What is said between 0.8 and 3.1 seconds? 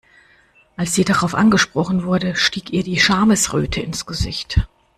sie darauf angesprochen wurde, stieg ihr die